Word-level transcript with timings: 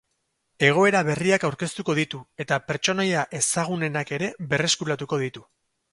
Egoera 0.67 1.01
berriak 1.09 1.45
aurkeztuko 1.49 1.95
ditu, 1.99 2.21
eta 2.45 2.59
pertsonaia 2.71 3.27
ezagunenak 3.41 4.15
ere 4.19 4.31
berreskuratuko 4.55 5.25
ditu. 5.27 5.47